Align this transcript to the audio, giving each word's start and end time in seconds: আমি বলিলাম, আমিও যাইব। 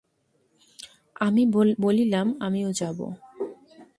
আমি 1.21 1.43
বলিলাম, 1.79 2.27
আমিও 2.39 2.69
যাইব। 2.71 2.99